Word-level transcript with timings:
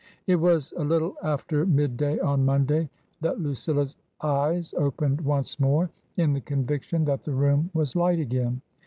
It 0.25 0.37
was 0.37 0.73
a 0.79 0.83
little 0.83 1.13
after 1.23 1.63
midday 1.63 2.17
on 2.21 2.43
Monday 2.43 2.89
that 3.21 3.39
Lucilla's 3.39 3.97
eyes 4.21 4.73
opened 4.75 5.21
once 5.21 5.59
more 5.59 5.91
in 6.17 6.33
the 6.33 6.41
conviction 6.41 7.05
that 7.05 7.23
the 7.23 7.33
room 7.35 7.69
was 7.75 7.95
light 7.95 8.17
again. 8.17 8.63